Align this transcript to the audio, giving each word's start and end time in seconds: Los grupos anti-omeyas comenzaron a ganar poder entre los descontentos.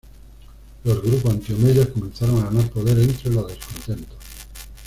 Los 0.83 0.99
grupos 1.03 1.31
anti-omeyas 1.31 1.89
comenzaron 1.89 2.39
a 2.41 2.45
ganar 2.45 2.67
poder 2.71 2.97
entre 2.97 3.29
los 3.29 3.47
descontentos. 3.49 4.17